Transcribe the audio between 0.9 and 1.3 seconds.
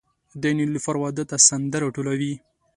واده